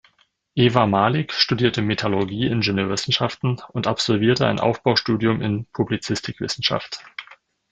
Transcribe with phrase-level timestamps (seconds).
[0.55, 7.03] Ewa Malik studierte Metallurgie-Ingenieurwissenschaften und absolvierte ein Aufbaustudium in Publizistikwissenschaft.